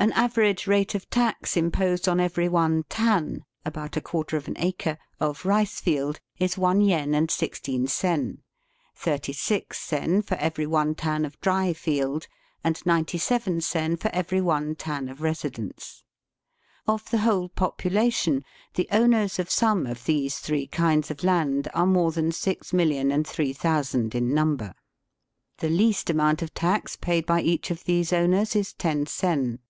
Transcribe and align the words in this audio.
An 0.00 0.12
average 0.12 0.66
rate 0.66 0.94
of 0.94 1.08
tax 1.08 1.56
imposed 1.56 2.10
on 2.10 2.20
every 2.20 2.46
one 2.46 2.84
tan 2.90 3.42
(about 3.64 3.96
a 3.96 4.02
quarter 4.02 4.36
of 4.36 4.46
an 4.46 4.56
acre) 4.58 4.98
of 5.18 5.46
rice 5.46 5.80
field 5.80 6.20
is 6.38 6.58
one 6.58 6.82
yen 6.82 7.14
and 7.14 7.30
sixteen 7.30 7.86
sen; 7.86 8.42
thirty 8.94 9.32
six 9.32 9.80
sen 9.80 10.20
for 10.20 10.34
every 10.34 10.66
one 10.66 10.94
tan 10.94 11.24
of 11.24 11.40
dry 11.40 11.72
field; 11.72 12.26
Digitized 12.26 12.26
by 12.28 12.28
VjOOQIC 12.28 12.28
THE 12.28 12.30
NEW 12.36 12.66
EMPIRE 12.66 12.66
IN 12.66 12.66
THE 12.66 12.74
WEST. 12.74 12.84
97 12.86 12.92
and 12.92 12.92
ninety 12.92 13.18
seven 13.18 13.60
sen 13.62 13.96
for 13.96 14.08
every 14.10 14.40
one 14.42 14.74
tan 14.74 15.08
of 15.08 15.22
residence. 15.22 16.04
Of 16.86 17.10
the 17.10 17.18
whole 17.18 17.48
population, 17.48 18.44
the 18.74 18.88
owners 18.92 19.38
of 19.38 19.48
some 19.50 19.86
of 19.86 20.04
these 20.04 20.38
three 20.38 20.66
kinds 20.66 21.10
of 21.10 21.24
land 21.24 21.68
are 21.72 21.86
more 21.86 22.12
than 22.12 22.28
6,003,000 22.28 24.14
in 24.14 24.34
number. 24.34 24.74
The 25.60 25.70
least 25.70 26.10
amount 26.10 26.42
of 26.42 26.52
tax 26.52 26.96
paid 26.96 27.24
by 27.24 27.40
each 27.40 27.70
of 27.70 27.84
these 27.84 28.12
owners 28.12 28.54
is 28.54 28.74
ten 28.74 29.06
sen. 29.06 29.60